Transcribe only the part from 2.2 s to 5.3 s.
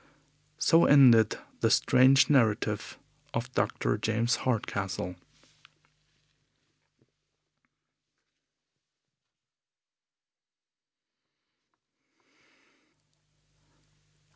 narrative of Dr. James Hardcastle.